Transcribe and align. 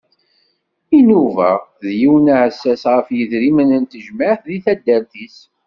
Inuba 0.97 1.49
d 1.81 1.83
yiwen 1.99 2.25
n 2.31 2.33
uɛessas 2.33 2.83
ɣef 2.93 3.07
yedrimen 3.17 3.69
n 3.81 3.83
tejmaɛt 3.91 4.41
deg 4.49 4.61
tadart-is. 4.65 5.37